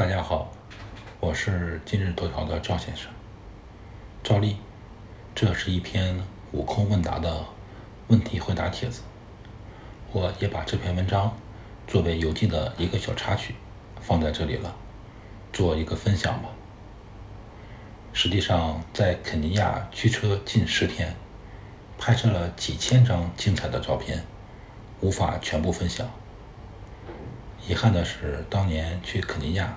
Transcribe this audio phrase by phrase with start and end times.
[0.00, 0.50] 大家好，
[1.20, 3.12] 我是今日头条的赵先生。
[4.24, 4.56] 赵丽，
[5.34, 6.18] 这是一篇
[6.52, 7.44] 悟空问答的
[8.08, 9.02] 问题回答帖子。
[10.10, 11.36] 我也把这篇文章
[11.86, 13.54] 作为邮寄的一个小插曲
[14.00, 14.74] 放在这里了，
[15.52, 16.48] 做一个分享吧。
[18.14, 21.14] 实际上，在肯尼亚驱车近十天，
[21.98, 24.24] 拍摄了几千张精彩的照片，
[25.02, 26.08] 无法全部分享。
[27.68, 29.76] 遗憾的是，当年去肯尼亚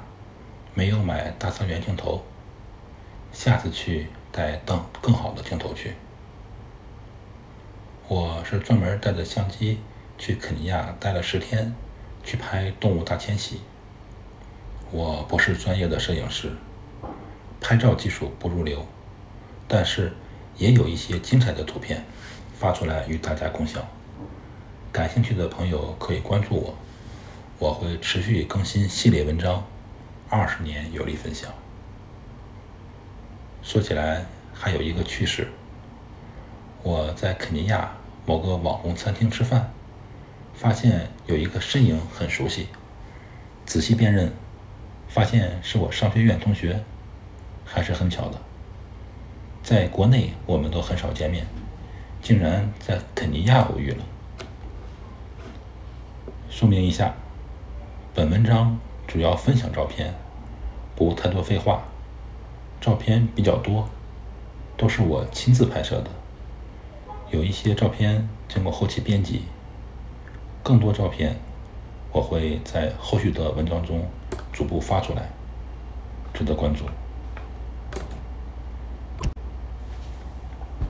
[0.76, 2.24] 没有买大三元镜头，
[3.32, 5.94] 下次去带更更好的镜头去。
[8.08, 9.80] 我是专门带着相机
[10.18, 11.76] 去肯尼亚待了十天，
[12.24, 13.62] 去拍动物大迁徙。
[14.90, 16.52] 我不是专业的摄影师，
[17.62, 18.84] 拍照技术不入流，
[19.68, 20.14] 但是
[20.58, 22.04] 也有一些精彩的图片
[22.58, 23.84] 发出来与大家共享。
[24.92, 26.76] 感兴趣的朋友可以关注我。
[27.60, 29.64] 我会持续更新系列文章，
[30.36, 31.54] 二十年有力分享。
[33.62, 35.48] 说起来还有一个趣事，
[36.82, 37.92] 我在肯尼亚
[38.26, 39.72] 某个网红餐厅吃饭，
[40.56, 42.70] 发现有一个身影很熟悉，
[43.64, 44.34] 仔细辨认，
[45.08, 46.84] 发现是我商学院同学，
[47.64, 48.42] 还是很巧的。
[49.62, 51.46] 在国内我们都很少见面，
[52.24, 54.04] 竟然在肯尼亚偶遇了。
[56.50, 57.14] 说明一下。
[58.16, 58.80] 本文章
[59.14, 60.12] 主要分享照片，
[60.96, 61.84] 不太多废话。
[62.82, 63.88] 照片比较多，
[64.76, 66.10] 都是我亲自拍摄的。
[67.30, 69.44] 有一些照片经过后期编辑，
[70.64, 71.36] 更多照片
[72.12, 74.04] 我会在后续的文章中
[74.52, 75.30] 逐步发出来，
[76.34, 76.86] 值得关注。